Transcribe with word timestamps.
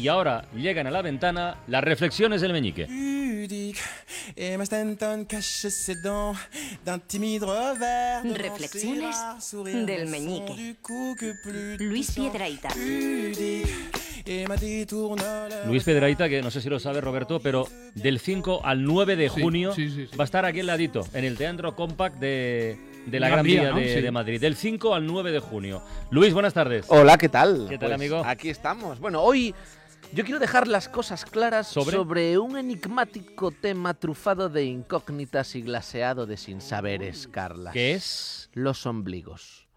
Y 0.00 0.08
ahora 0.08 0.46
llegan 0.56 0.86
a 0.86 0.90
la 0.90 1.02
ventana 1.02 1.58
las 1.66 1.84
reflexiones 1.84 2.40
del 2.40 2.54
meñique. 2.54 2.86
Reflexiones 8.34 9.16
del 9.86 10.06
meñique. 10.06 10.76
Luis 11.80 12.12
Piedraita. 12.12 12.70
Luis 15.66 15.84
Piedraita, 15.84 16.30
que 16.30 16.40
no 16.40 16.50
sé 16.50 16.62
si 16.62 16.70
lo 16.70 16.78
sabe 16.78 17.02
Roberto, 17.02 17.40
pero 17.40 17.68
del 17.94 18.20
5 18.20 18.62
al 18.64 18.84
9 18.84 19.16
de 19.16 19.28
junio 19.28 19.74
sí, 19.74 19.90
sí, 19.90 20.06
sí. 20.10 20.16
va 20.16 20.24
a 20.24 20.26
estar 20.26 20.46
aquí 20.46 20.60
al 20.60 20.66
ladito, 20.66 21.06
en 21.12 21.24
el 21.26 21.36
Teatro 21.36 21.76
Compact 21.76 22.16
de, 22.18 22.78
de 23.04 23.20
la 23.20 23.28
Gran 23.28 23.36
Gran 23.38 23.44
Vía, 23.46 23.60
Vía 23.62 23.70
¿no? 23.72 23.76
de, 23.76 23.94
Sí. 23.96 24.00
de 24.00 24.10
Madrid. 24.10 24.40
Del 24.40 24.56
5 24.56 24.94
al 24.94 25.06
9 25.06 25.30
de 25.32 25.40
junio. 25.40 25.82
Luis, 26.10 26.32
buenas 26.32 26.54
tardes. 26.54 26.86
Hola, 26.88 27.18
¿qué 27.18 27.28
tal? 27.28 27.56
Pues 27.56 27.68
¿Qué 27.70 27.78
tal, 27.78 27.92
amigo? 27.92 28.22
Aquí 28.24 28.48
estamos. 28.48 28.98
Bueno, 28.98 29.20
hoy 29.22 29.54
yo 30.12 30.24
quiero 30.24 30.40
dejar 30.40 30.66
las 30.66 30.88
cosas 30.88 31.24
claras 31.24 31.68
¿Sobre? 31.68 31.96
sobre, 31.96 32.38
un 32.38 32.56
enigmático 32.56 33.50
tema 33.50 33.94
trufado 33.94 34.48
de 34.48 34.64
incógnitas 34.64 35.54
y 35.54 35.62
glaseado 35.62 36.26
de 36.26 36.36
sinsaberes, 36.36 37.28
Carla. 37.28 37.70
¿Qué 37.72 37.94
es? 37.94 38.50
Los 38.52 38.86
ombligos. 38.86 39.68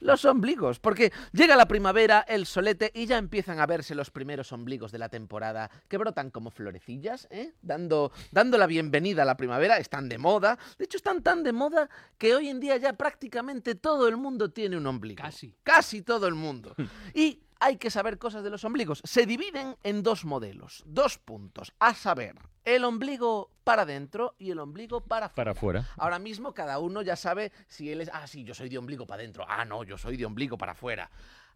Los 0.00 0.24
ombligos, 0.24 0.80
porque 0.80 1.12
llega 1.32 1.54
la 1.54 1.68
primavera, 1.68 2.24
el 2.26 2.46
solete 2.46 2.90
y 2.94 3.06
ya 3.06 3.16
empiezan 3.16 3.60
a 3.60 3.66
verse 3.66 3.94
los 3.94 4.10
primeros 4.10 4.52
ombligos 4.52 4.90
de 4.90 4.98
la 4.98 5.08
temporada 5.08 5.70
que 5.88 5.98
brotan 5.98 6.30
como 6.30 6.50
florecillas, 6.50 7.28
¿eh? 7.30 7.52
dando, 7.62 8.10
dando 8.32 8.58
la 8.58 8.66
bienvenida 8.66 9.22
a 9.22 9.24
la 9.24 9.36
primavera, 9.36 9.78
están 9.78 10.08
de 10.08 10.18
moda. 10.18 10.58
De 10.78 10.86
hecho, 10.86 10.96
están 10.96 11.22
tan 11.22 11.44
de 11.44 11.52
moda 11.52 11.88
que 12.18 12.34
hoy 12.34 12.48
en 12.48 12.58
día 12.58 12.76
ya 12.76 12.94
prácticamente 12.94 13.76
todo 13.76 14.08
el 14.08 14.16
mundo 14.16 14.50
tiene 14.50 14.76
un 14.76 14.86
ombligo. 14.86 15.22
Casi. 15.22 15.54
Casi 15.62 16.02
todo 16.02 16.26
el 16.26 16.34
mundo. 16.34 16.74
Y 17.14 17.40
hay 17.64 17.78
que 17.78 17.88
saber 17.88 18.18
cosas 18.18 18.44
de 18.44 18.50
los 18.50 18.62
ombligos. 18.64 19.00
Se 19.04 19.24
dividen 19.24 19.78
en 19.84 20.02
dos 20.02 20.26
modelos, 20.26 20.82
dos 20.84 21.16
puntos, 21.16 21.72
a 21.78 21.94
saber, 21.94 22.36
el 22.66 22.84
ombligo 22.84 23.48
para 23.64 23.82
adentro 23.82 24.34
y 24.38 24.50
el 24.50 24.58
ombligo 24.58 25.00
para 25.00 25.26
afuera. 25.26 25.34
Para 25.34 25.50
afuera. 25.52 25.88
Ahora 25.96 26.18
mismo 26.18 26.52
cada 26.52 26.78
uno 26.78 27.00
ya 27.00 27.16
sabe 27.16 27.52
si 27.66 27.90
él 27.90 28.02
es, 28.02 28.10
ah, 28.12 28.26
sí, 28.26 28.44
yo 28.44 28.52
soy 28.52 28.68
de 28.68 28.76
ombligo 28.76 29.06
para 29.06 29.22
adentro, 29.22 29.46
ah, 29.48 29.64
no, 29.64 29.82
yo 29.82 29.96
soy 29.96 30.18
de 30.18 30.26
ombligo 30.26 30.58
para 30.58 30.72
afuera. 30.72 31.10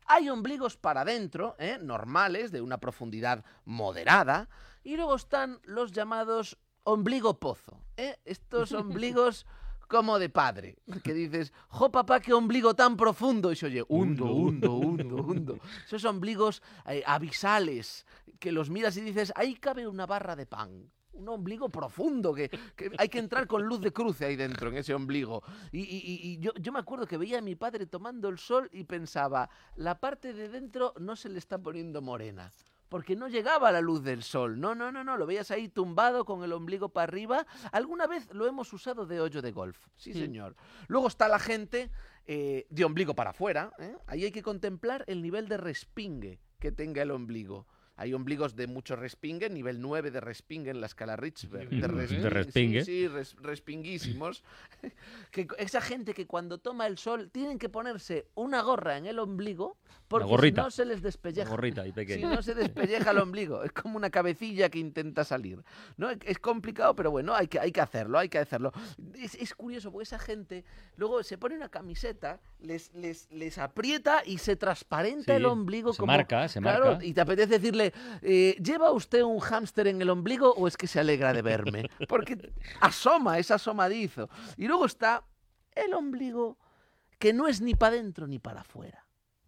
Hay 0.06 0.30
ombligos 0.30 0.78
para 0.78 1.02
adentro, 1.02 1.56
¿eh? 1.58 1.78
normales, 1.78 2.52
de 2.52 2.62
una 2.62 2.78
profundidad 2.78 3.44
moderada, 3.66 4.48
y 4.82 4.96
luego 4.96 5.14
están 5.14 5.60
los 5.64 5.92
llamados 5.92 6.56
ombligo 6.84 7.38
pozo. 7.38 7.82
¿eh? 7.98 8.16
Estos 8.24 8.72
ombligos 8.72 9.44
como 9.88 10.18
de 10.18 10.28
padre, 10.28 10.76
que 11.02 11.14
dices, 11.14 11.52
jo 11.68 11.90
papá, 11.90 12.20
qué 12.20 12.32
ombligo 12.34 12.74
tan 12.74 12.96
profundo, 12.96 13.50
y 13.50 13.56
se 13.56 13.66
oye, 13.66 13.84
hundo, 13.88 14.26
hundo, 14.32 14.74
hundo, 14.74 15.16
hundo. 15.16 15.58
Esos 15.86 16.04
ombligos 16.04 16.62
eh, 16.86 17.02
abisales, 17.06 18.06
que 18.38 18.52
los 18.52 18.70
miras 18.70 18.96
y 18.96 19.00
dices, 19.00 19.32
ahí 19.34 19.54
cabe 19.56 19.86
una 19.88 20.06
barra 20.06 20.36
de 20.36 20.46
pan. 20.46 20.90
Un 21.14 21.28
ombligo 21.30 21.68
profundo, 21.68 22.32
que, 22.32 22.48
que 22.76 22.92
hay 22.96 23.08
que 23.08 23.18
entrar 23.18 23.48
con 23.48 23.64
luz 23.64 23.80
de 23.80 23.92
cruce 23.92 24.24
ahí 24.26 24.36
dentro, 24.36 24.68
en 24.68 24.76
ese 24.76 24.94
ombligo. 24.94 25.42
Y, 25.72 25.80
y- 25.80 26.20
y- 26.22 26.38
yo, 26.38 26.52
yo 26.60 26.70
me 26.70 26.78
acuerdo 26.78 27.06
que 27.08 27.16
veía 27.16 27.38
a 27.38 27.42
mi 27.42 27.56
padre 27.56 27.86
tomando 27.86 28.28
el 28.28 28.38
sol 28.38 28.68
y 28.72 28.84
pensaba, 28.84 29.50
la 29.74 29.98
parte 29.98 30.32
de 30.32 30.48
dentro 30.48 30.94
no 31.00 31.16
se 31.16 31.28
le 31.28 31.38
está 31.40 31.58
poniendo 31.58 32.00
morena. 32.02 32.52
Porque 32.88 33.16
no 33.16 33.28
llegaba 33.28 33.70
la 33.70 33.80
luz 33.80 34.02
del 34.02 34.22
sol. 34.22 34.58
No, 34.58 34.74
no, 34.74 34.90
no, 34.90 35.04
no. 35.04 35.16
Lo 35.16 35.26
veías 35.26 35.50
ahí 35.50 35.68
tumbado 35.68 36.24
con 36.24 36.42
el 36.42 36.52
ombligo 36.52 36.88
para 36.88 37.04
arriba. 37.04 37.46
Alguna 37.72 38.06
vez 38.06 38.32
lo 38.32 38.46
hemos 38.46 38.72
usado 38.72 39.06
de 39.06 39.20
hoyo 39.20 39.42
de 39.42 39.52
golf. 39.52 39.78
Sí, 39.96 40.12
señor. 40.14 40.56
Luego 40.86 41.08
está 41.08 41.28
la 41.28 41.38
gente 41.38 41.90
eh, 42.26 42.66
de 42.70 42.84
ombligo 42.84 43.14
para 43.14 43.30
afuera. 43.30 43.72
¿eh? 43.78 43.96
Ahí 44.06 44.24
hay 44.24 44.32
que 44.32 44.42
contemplar 44.42 45.04
el 45.06 45.22
nivel 45.22 45.48
de 45.48 45.56
respingue 45.56 46.40
que 46.58 46.72
tenga 46.72 47.02
el 47.02 47.10
ombligo. 47.10 47.66
Hay 48.00 48.14
ombligos 48.14 48.54
de 48.56 48.68
mucho 48.68 48.96
respingue, 48.96 49.50
nivel 49.50 49.80
9 49.80 50.10
de 50.10 50.20
respingue 50.20 50.70
en 50.70 50.80
la 50.80 50.86
escala 50.86 51.16
Richberg. 51.16 51.70
Nivel 51.70 51.90
De, 51.90 51.96
respingue, 51.98 52.22
De 52.22 52.30
respingue. 52.30 52.84
Sí, 52.84 52.92
sí, 53.02 53.08
res- 53.08 53.36
respinguísimos. 53.40 54.42
que 55.32 55.48
esa 55.58 55.80
gente 55.80 56.14
que 56.14 56.26
cuando 56.26 56.58
toma 56.58 56.86
el 56.86 56.96
sol 56.96 57.28
tienen 57.30 57.58
que 57.58 57.68
ponerse 57.68 58.26
una 58.34 58.62
gorra 58.62 58.96
en 58.98 59.06
el 59.06 59.18
ombligo 59.18 59.76
porque 60.06 60.26
si 60.48 60.52
no 60.52 60.70
se 60.70 60.84
les 60.86 61.02
despelleja. 61.02 61.50
gorrita 61.50 61.82
y 61.86 61.88
Si 61.88 61.92
pequeña. 61.92 62.34
no 62.34 62.40
se 62.42 62.54
despelleja 62.54 63.10
el 63.10 63.18
ombligo, 63.18 63.62
es 63.62 63.72
como 63.72 63.96
una 63.96 64.08
cabecilla 64.10 64.68
que 64.70 64.78
intenta 64.78 65.24
salir. 65.24 65.62
¿no? 65.96 66.08
Es 66.10 66.38
complicado, 66.38 66.94
pero 66.94 67.10
bueno, 67.10 67.34
hay 67.34 67.48
que, 67.48 67.58
hay 67.60 67.72
que 67.72 67.80
hacerlo, 67.80 68.18
hay 68.18 68.28
que 68.28 68.38
hacerlo. 68.38 68.72
Es, 69.16 69.34
es 69.34 69.54
curioso, 69.54 69.90
porque 69.92 70.04
esa 70.04 70.18
gente 70.18 70.64
luego 70.96 71.22
se 71.22 71.36
pone 71.36 71.56
una 71.56 71.68
camiseta, 71.68 72.40
les, 72.60 72.94
les, 72.94 73.30
les 73.32 73.58
aprieta 73.58 74.22
y 74.24 74.38
se 74.38 74.56
transparenta 74.56 75.32
Sí, 75.32 75.32
el 75.32 75.44
ombligo 75.46 75.92
se 75.92 75.98
como... 75.98 76.12
marca, 76.12 76.48
se 76.48 76.60
Claro, 76.60 76.92
marca. 76.92 77.04
y 77.04 77.12
te 77.12 77.20
apetece 77.20 77.58
decirle, 77.58 77.87
eh, 78.22 78.56
¿lleva 78.62 78.90
usted 78.92 79.22
un 79.22 79.40
hámster 79.40 79.86
en 79.88 80.02
el 80.02 80.10
ombligo 80.10 80.52
o 80.52 80.66
es 80.66 80.76
que 80.76 80.86
se 80.86 81.00
alegra 81.00 81.32
de 81.32 81.42
verme? 81.42 81.90
Porque 82.08 82.52
asoma, 82.80 83.38
es 83.38 83.50
asomadizo. 83.50 84.28
Y 84.56 84.66
luego 84.66 84.86
está 84.86 85.24
el 85.74 85.94
ombligo 85.94 86.58
que 87.18 87.32
no 87.32 87.48
es 87.48 87.60
ni 87.60 87.74
para 87.74 87.94
adentro 87.94 88.26
ni 88.26 88.38
para 88.38 88.60
afuera. 88.60 89.04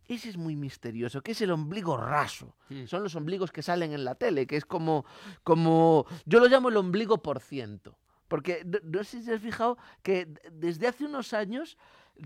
Ese 0.09 0.29
es 0.29 0.37
muy 0.37 0.57
misterioso, 0.57 1.23
que 1.23 1.33
es 1.33 1.41
el 1.41 1.53
ombligo 1.53 1.97
raso. 1.97 2.57
Mm. 2.69 2.87
Son 2.87 3.03
los 3.05 3.15
ombligos 3.15 3.53
que 3.53 3.63
salen 3.63 3.93
en 3.93 4.05
la 4.05 4.17
tele, 4.17 4.45
que 4.45 4.57
es 4.57 4.65
como, 4.65 5.05
como, 5.45 6.05
yo 6.27 6.41
lo 6.41 6.49
llamo 6.49 6.69
el 6.69 6.77
ombligo 6.77 7.23
por 7.23 7.39
ciento. 7.39 7.97
Porque 8.27 8.65
no, 8.85 9.05
sé 9.05 9.23
si 9.23 9.31
has 9.31 9.41
fijado 9.41 9.77
que 10.03 10.33
desde 10.53 10.89
hace 10.89 11.05
unos 11.05 11.33
años 11.33 11.77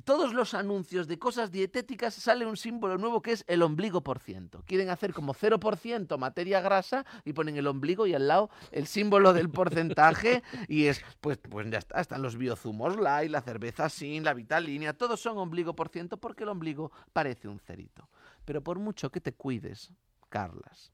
todos 0.03 0.33
los 0.33 0.55
anuncios 0.55 1.07
de 1.07 1.19
cosas 1.19 1.51
dietéticas 1.51 2.15
sale 2.15 2.47
un 2.47 2.57
símbolo 2.57 2.99
nuevo 2.99 3.23
que 3.23 3.33
es 3.33 3.45
el 3.47 3.63
ombligo 3.63 4.03
por 4.03 4.19
ciento. 4.19 4.63
Quieren 4.67 4.91
hacer 4.91 5.13
como 5.13 5.35
0% 5.35 6.19
materia 6.19 6.61
grasa 6.61 7.05
y 7.25 7.33
ponen 7.33 7.57
el 7.57 7.67
ombligo 7.67 8.07
y 8.07 8.15
al 8.15 8.29
lado 8.29 8.51
el 8.73 8.87
símbolo 8.87 9.33
del 9.33 9.51
porcentaje 9.51 10.43
y 10.69 10.87
es, 10.87 11.03
pues, 11.21 11.39
pues 11.39 11.71
ya 11.71 11.79
está, 11.79 12.01
están 12.01 12.23
los 12.23 12.37
biozumos 12.37 12.97
light, 12.97 13.31
la 13.31 13.43
cerveza 13.43 13.89
sin, 13.89 14.25
la 14.25 14.35
vitalínea, 14.35 14.93
todos 14.93 15.21
son 15.21 15.39
ombligo 15.39 15.75
por 15.77 15.89
ciento 15.89 16.17
porque 16.17 16.45
el 16.45 16.49
ombligo 16.51 16.91
parece 17.13 17.49
un 17.49 17.61
cerito. 17.61 18.09
Pero 18.45 18.63
por 18.63 18.79
mucho 18.79 19.11
que 19.11 19.21
te 19.21 19.33
cuides, 19.33 19.93
Carlas, 20.29 20.93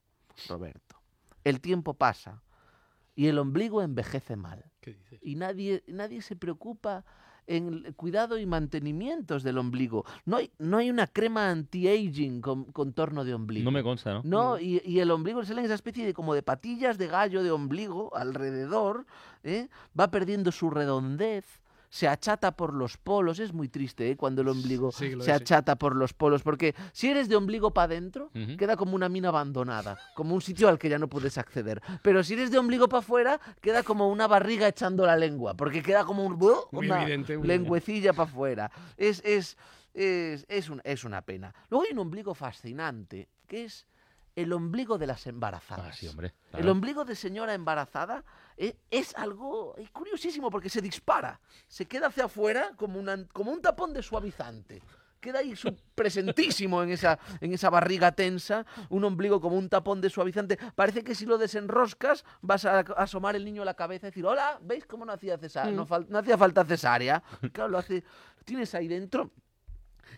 Roberto, 0.48 1.00
el 1.44 1.60
tiempo 1.60 1.94
pasa 1.94 2.42
y 3.14 3.26
el 3.26 3.38
ombligo 3.38 3.82
envejece 3.82 4.36
mal 4.36 4.64
¿Qué 4.80 4.92
dices? 4.94 5.20
y 5.22 5.34
nadie, 5.34 5.82
nadie 5.86 6.22
se 6.22 6.36
preocupa 6.36 7.04
en 7.50 7.92
cuidado 7.96 8.38
y 8.38 8.46
mantenimientos 8.46 9.42
del 9.42 9.58
ombligo. 9.58 10.04
No 10.24 10.36
hay, 10.36 10.52
no 10.58 10.78
hay 10.78 10.88
una 10.88 11.08
crema 11.08 11.50
anti-aging 11.50 12.40
con 12.40 12.64
contorno 12.66 13.24
de 13.24 13.34
ombligo. 13.34 13.64
No 13.64 13.72
me 13.72 13.82
consta, 13.82 14.12
¿no? 14.14 14.22
No, 14.24 14.58
y, 14.58 14.80
y 14.84 15.00
el 15.00 15.10
ombligo 15.10 15.44
sale 15.44 15.60
en 15.60 15.64
esa 15.64 15.74
especie 15.74 16.06
de 16.06 16.14
como 16.14 16.32
de 16.34 16.42
patillas 16.42 16.96
de 16.96 17.08
gallo 17.08 17.42
de 17.42 17.50
ombligo 17.50 18.16
alrededor, 18.16 19.04
¿eh? 19.42 19.68
va 19.98 20.12
perdiendo 20.12 20.52
su 20.52 20.70
redondez, 20.70 21.44
se 21.92 22.06
achata 22.06 22.52
por 22.52 22.72
los 22.72 22.96
polos, 22.96 23.40
es 23.40 23.52
muy 23.52 23.68
triste 23.68 24.10
¿eh? 24.12 24.16
cuando 24.16 24.42
el 24.42 24.48
ombligo 24.48 24.92
Sí 24.92 25.10
se 25.18 25.24
sí. 25.24 25.30
achata 25.32 25.74
por 25.76 25.96
los 25.96 26.14
polos, 26.14 26.42
porque 26.42 26.74
si 26.92 27.10
eres 27.10 27.28
de 27.28 27.34
ombligo 27.34 27.72
para 27.74 27.86
adentro, 27.86 28.30
queda 28.56 28.76
como 28.76 28.94
una 28.94 29.08
mina 29.08 29.28
abandonada, 29.28 29.98
como 30.14 30.34
un 30.36 30.40
sitio 30.40 30.68
al 30.68 30.78
que 30.78 30.88
ya 30.88 30.98
no 31.00 31.08
puedes 31.08 31.36
acceder. 31.36 31.82
Pero 32.02 32.22
si 32.22 32.34
eres 32.34 32.52
de 32.52 32.58
ombligo 32.58 32.88
para 32.88 33.00
afuera, 33.00 33.40
queda 33.60 33.82
como 33.82 34.08
una 34.08 34.28
barriga 34.28 34.68
echando 34.68 35.04
la 35.04 35.16
lengua, 35.16 35.54
porque 35.54 35.82
queda 35.82 36.04
como 36.04 36.24
un, 36.24 36.38
una 36.70 37.02
evidente, 37.02 37.36
lengüecilla 37.42 38.12
para 38.12 38.30
afuera. 38.30 38.70
Es, 38.96 39.20
es, 39.24 39.56
es, 39.92 40.46
es, 40.48 40.68
un- 40.70 40.80
es 40.84 41.02
una 41.02 41.22
pena. 41.22 41.52
Luego 41.70 41.84
hay 41.86 41.92
un 41.92 41.98
ombligo 41.98 42.34
fascinante, 42.34 43.28
que 43.48 43.64
es 43.64 43.86
el 44.36 44.52
ombligo 44.52 44.96
de 44.98 45.06
las 45.06 45.26
embarazadas. 45.26 45.86
Ah, 45.88 45.92
sí, 45.92 46.06
hombre. 46.08 46.34
El 46.52 46.58
claro. 46.60 46.72
ombligo 46.72 47.04
de 47.04 47.14
señora 47.14 47.54
embarazada 47.54 48.24
eh, 48.56 48.76
es 48.90 49.14
algo 49.16 49.74
eh, 49.78 49.88
curiosísimo 49.92 50.50
porque 50.50 50.68
se 50.70 50.80
dispara, 50.80 51.40
se 51.68 51.86
queda 51.86 52.08
hacia 52.08 52.24
afuera 52.26 52.72
como, 52.76 52.98
una- 52.98 53.24
como 53.32 53.50
un 53.52 53.60
tapón 53.60 53.92
de 53.92 54.02
suavizante. 54.02 54.82
Queda 55.20 55.40
ahí 55.40 55.54
su- 55.54 55.76
presentísimo 55.94 56.82
en 56.82 56.90
esa, 56.90 57.18
en 57.42 57.52
esa 57.52 57.68
barriga 57.68 58.12
tensa, 58.12 58.64
un 58.88 59.04
ombligo 59.04 59.38
como 59.40 59.56
un 59.58 59.68
tapón 59.68 60.00
de 60.00 60.08
suavizante. 60.08 60.56
Parece 60.74 61.04
que 61.04 61.14
si 61.14 61.26
lo 61.26 61.36
desenroscas 61.36 62.24
vas 62.40 62.64
a, 62.64 62.78
asomar 62.78 63.36
el 63.36 63.44
niño 63.44 63.60
a 63.62 63.66
la 63.66 63.74
cabeza 63.74 64.06
y 64.06 64.10
decir, 64.10 64.24
hola, 64.24 64.58
¿veis 64.62 64.86
cómo 64.86 65.04
no 65.04 65.12
hacía, 65.12 65.38
cesa- 65.38 65.70
no, 65.70 65.86
fal- 65.86 66.06
no 66.08 66.18
hacía 66.18 66.38
falta 66.38 66.64
cesárea? 66.64 67.22
Claro, 67.52 67.68
lo 67.70 67.78
hace, 67.78 68.02
lo 68.38 68.42
tienes 68.44 68.74
ahí 68.74 68.88
dentro. 68.88 69.30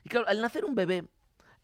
Y 0.05 0.09
claro, 0.09 0.29
al 0.29 0.41
nacer 0.41 0.65
un 0.65 0.75
bebé 0.77 1.05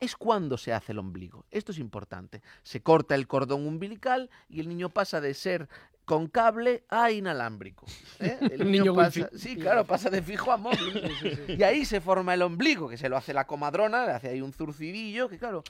es 0.00 0.16
cuando 0.16 0.56
se 0.56 0.72
hace 0.72 0.92
el 0.92 0.98
ombligo. 0.98 1.44
Esto 1.50 1.72
es 1.72 1.78
importante. 1.78 2.42
Se 2.62 2.82
corta 2.82 3.14
el 3.14 3.26
cordón 3.26 3.66
umbilical 3.66 4.30
y 4.48 4.60
el 4.60 4.68
niño 4.68 4.90
pasa 4.90 5.20
de 5.20 5.34
ser 5.34 5.68
con 6.08 6.26
cable 6.26 6.84
a 6.88 7.10
inalámbrico. 7.10 7.84
¿eh? 8.18 8.38
El 8.52 8.70
Niño 8.72 8.94
pasa, 8.94 9.28
sí, 9.36 9.56
claro, 9.56 9.84
pasa 9.84 10.08
de 10.08 10.22
fijo 10.22 10.50
a 10.50 10.56
móvil. 10.56 11.12
Y 11.48 11.62
ahí 11.62 11.84
se 11.84 12.00
forma 12.00 12.32
el 12.32 12.40
ombligo, 12.40 12.88
que 12.88 12.96
se 12.96 13.10
lo 13.10 13.16
hace 13.18 13.34
la 13.34 13.46
comadrona, 13.46 14.06
le 14.06 14.12
hace 14.12 14.28
ahí 14.28 14.40
un 14.40 14.54
zurcidillo, 14.54 15.28
que 15.28 15.38
claro, 15.38 15.62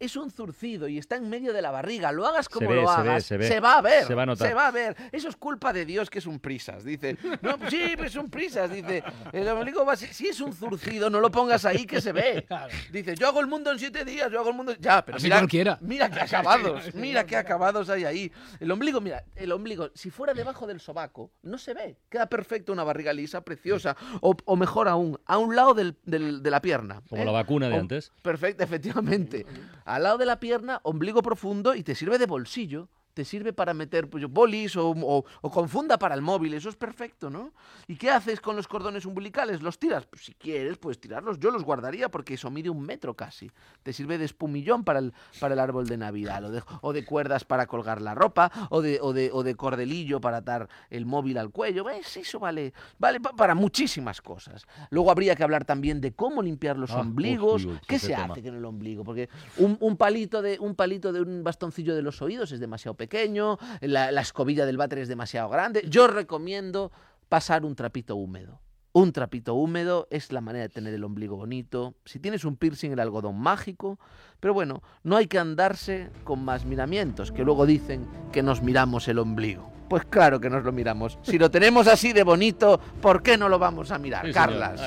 es 0.00 0.16
un 0.16 0.30
zurcido 0.30 0.88
y 0.88 0.98
está 0.98 1.16
en 1.16 1.28
medio 1.28 1.52
de 1.52 1.62
la 1.62 1.70
barriga, 1.70 2.10
lo 2.10 2.26
hagas 2.26 2.48
como 2.48 2.68
ve, 2.68 2.76
lo 2.76 2.88
se 2.88 3.02
ve, 3.02 3.08
hagas, 3.10 3.24
se 3.24 3.36
ve. 3.36 3.60
va 3.60 3.78
a 3.78 3.82
ver, 3.82 4.04
Se 4.06 4.14
va 4.14 4.22
a 4.22 4.26
notar. 4.26 4.56
va 4.56 4.66
a 4.66 4.70
ver. 4.70 4.96
Eso 5.12 5.28
es 5.28 5.36
culpa 5.36 5.72
de 5.72 5.84
Dios 5.84 6.10
que 6.10 6.18
es 6.18 6.26
un 6.26 6.40
prisas, 6.40 6.82
dice. 6.84 7.16
No, 7.42 7.58
pues 7.58 7.70
sí, 7.70 7.92
pues 7.96 8.10
es 8.10 8.16
un 8.16 8.30
prisas, 8.30 8.70
dice. 8.70 9.04
El 9.32 9.46
ombligo 9.48 9.84
va, 9.84 9.94
si 9.96 10.06
si 10.08 10.26
es 10.28 10.40
un 10.40 10.52
zurcido, 10.52 11.10
no 11.10 11.20
lo 11.20 11.30
pongas 11.30 11.64
ahí 11.64 11.84
que 11.86 12.00
se 12.00 12.12
ve. 12.12 12.46
Dice, 12.92 13.14
yo 13.14 13.28
hago 13.28 13.40
el 13.40 13.46
mundo 13.46 13.70
en 13.70 13.78
siete 13.78 14.04
días, 14.04 14.30
yo 14.32 14.40
hago 14.40 14.50
el 14.50 14.56
mundo... 14.56 14.74
Ya, 14.80 15.04
pero 15.04 15.16
Así 15.18 15.26
mira, 15.26 15.36
cualquiera. 15.38 15.78
mira 15.80 16.10
qué 16.10 16.20
acabados, 16.22 16.94
mira 16.94 17.24
qué 17.26 17.36
acabados 17.36 17.88
hay 17.90 18.04
ahí. 18.04 18.32
El 18.58 18.70
ombligo, 18.70 19.00
mira, 19.00 19.24
el 19.36 19.52
ombligo, 19.52 19.90
si 19.94 20.10
fuera 20.10 20.32
debajo 20.34 20.66
del 20.66 20.80
sobaco, 20.80 21.30
no 21.42 21.58
se 21.58 21.74
ve. 21.74 21.96
Queda 22.08 22.26
perfecto 22.26 22.72
una 22.72 22.84
barriga 22.84 23.12
lisa, 23.12 23.42
preciosa. 23.42 23.96
O, 24.20 24.34
o 24.44 24.56
mejor 24.56 24.88
aún, 24.88 25.18
a 25.26 25.38
un 25.38 25.54
lado 25.54 25.74
del- 25.74 25.96
del- 26.04 26.42
de 26.42 26.50
la 26.50 26.60
pierna. 26.62 27.02
Como 27.08 27.22
¿eh? 27.22 27.26
la 27.26 27.32
vacuna 27.32 27.68
de 27.68 27.76
O- 27.76 27.80
antes. 27.80 28.12
Perfecto, 28.22 28.64
efectivamente. 28.64 29.46
Al 29.90 30.04
lado 30.04 30.18
de 30.18 30.24
la 30.24 30.38
pierna, 30.38 30.78
ombligo 30.84 31.20
profundo 31.20 31.74
y 31.74 31.82
te 31.82 31.96
sirve 31.96 32.16
de 32.16 32.26
bolsillo. 32.26 32.88
Te 33.14 33.24
sirve 33.24 33.52
para 33.52 33.74
meter 33.74 34.08
pues, 34.08 34.24
bolis 34.26 34.76
o, 34.76 34.90
o- 34.90 35.24
o 35.42 35.50
con 35.50 35.68
funda 35.68 35.98
para 35.98 36.14
el 36.14 36.22
móvil. 36.22 36.54
Eso 36.54 36.68
es 36.68 36.76
perfecto, 36.76 37.28
¿no? 37.30 37.52
¿Y 37.88 37.96
qué 37.96 38.10
haces 38.10 38.40
con 38.40 38.56
los 38.56 38.68
cordones 38.68 39.04
umbilicales? 39.04 39.62
¿Los 39.62 39.78
tiras? 39.78 40.06
Pues, 40.06 40.24
si 40.24 40.34
quieres, 40.34 40.78
puedes 40.78 41.00
tirarlos. 41.00 41.38
Yo 41.38 41.50
los 41.50 41.64
guardaría 41.64 42.08
porque 42.10 42.34
eso 42.34 42.50
mide 42.50 42.70
un 42.70 42.80
metro 42.82 43.14
casi. 43.14 43.50
Te 43.82 43.92
sirve 43.92 44.16
de 44.18 44.24
espumillón 44.26 44.84
para 44.84 45.00
el, 45.00 45.12
para 45.40 45.54
el 45.54 45.60
árbol 45.60 45.86
de 45.88 45.96
Navidad. 45.96 46.44
O 46.44 46.50
de, 46.50 46.62
o 46.82 46.92
de 46.92 47.04
cuerdas 47.04 47.44
para 47.44 47.66
colgar 47.66 48.00
la 48.00 48.14
ropa. 48.14 48.50
O 48.70 48.80
de, 48.80 48.98
o, 49.02 49.12
de, 49.12 49.30
o 49.32 49.42
de 49.42 49.54
cordelillo 49.56 50.20
para 50.20 50.38
atar 50.38 50.68
el 50.88 51.04
móvil 51.06 51.38
al 51.38 51.50
cuello. 51.50 51.84
¿Ves? 51.84 52.16
Eso 52.16 52.38
vale, 52.38 52.72
vale 52.98 53.20
pa- 53.20 53.32
para 53.32 53.54
muchísimas 53.54 54.22
cosas. 54.22 54.66
Luego 54.90 55.10
habría 55.10 55.34
que 55.34 55.42
hablar 55.42 55.64
también 55.64 56.00
de 56.00 56.12
cómo 56.12 56.42
limpiar 56.42 56.78
los 56.78 56.90
Ah, 56.92 57.00
ombligos. 57.00 57.64
uy, 57.64 57.72
uy, 57.72 57.78
¿Qué 57.88 57.98
se 57.98 58.08
tema. 58.08 58.24
hace 58.32 58.42
con 58.42 58.54
el 58.54 58.64
ombligo? 58.64 59.02
Porque 59.04 59.28
un, 59.56 59.76
un 59.80 59.96
palito 59.96 60.42
de 60.42 60.58
un 60.60 60.74
palito 60.74 61.12
de 61.12 61.20
un 61.20 61.42
bastoncillo 61.42 61.94
de 61.94 62.02
los 62.02 62.22
oídos 62.22 62.52
es 62.52 62.60
demasiado 62.60 62.94
pequeño, 63.00 63.56
la, 63.80 64.12
la 64.12 64.20
escobilla 64.20 64.66
del 64.66 64.76
váter 64.76 64.98
es 64.98 65.08
demasiado 65.08 65.48
grande. 65.48 65.82
Yo 65.88 66.06
recomiendo 66.06 66.92
pasar 67.30 67.64
un 67.64 67.74
trapito 67.74 68.14
húmedo. 68.16 68.60
Un 68.92 69.12
trapito 69.12 69.54
húmedo 69.54 70.06
es 70.10 70.32
la 70.32 70.40
manera 70.40 70.64
de 70.64 70.68
tener 70.68 70.92
el 70.92 71.04
ombligo 71.04 71.36
bonito. 71.36 71.94
Si 72.04 72.18
tienes 72.18 72.44
un 72.44 72.56
piercing, 72.56 72.90
el 72.92 73.00
algodón 73.00 73.38
mágico. 73.38 73.98
Pero 74.40 74.52
bueno, 74.52 74.82
no 75.04 75.16
hay 75.16 75.26
que 75.28 75.38
andarse 75.38 76.10
con 76.24 76.44
más 76.44 76.64
miramientos, 76.64 77.30
que 77.32 77.44
luego 77.44 77.66
dicen 77.66 78.06
que 78.32 78.42
nos 78.42 78.62
miramos 78.62 79.08
el 79.08 79.18
ombligo. 79.18 79.70
Pues 79.88 80.04
claro 80.04 80.40
que 80.40 80.50
nos 80.50 80.64
lo 80.64 80.72
miramos. 80.72 81.18
Si 81.22 81.38
lo 81.38 81.50
tenemos 81.50 81.86
así 81.86 82.12
de 82.12 82.22
bonito, 82.24 82.78
¿por 83.00 83.22
qué 83.22 83.38
no 83.38 83.48
lo 83.48 83.58
vamos 83.58 83.90
a 83.90 83.98
mirar, 83.98 84.26
Sí. 84.26 84.32
Carlas? 84.32 84.80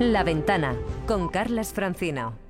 La 0.00 0.24
ventana 0.24 0.74
con 1.06 1.28
Carlas 1.28 1.72
Francino. 1.72 2.43